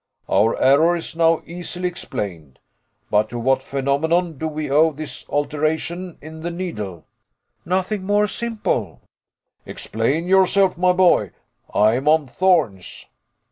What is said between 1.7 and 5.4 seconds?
explained. But to what phenomenon do we owe this